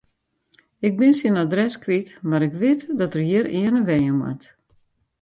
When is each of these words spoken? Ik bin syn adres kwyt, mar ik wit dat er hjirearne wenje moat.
Ik 0.87 0.93
bin 0.99 1.13
syn 1.19 1.39
adres 1.43 1.75
kwyt, 1.83 2.09
mar 2.29 2.41
ik 2.47 2.55
wit 2.63 2.81
dat 2.99 3.13
er 3.17 3.23
hjirearne 3.29 3.81
wenje 3.89 4.13
moat. 4.21 4.43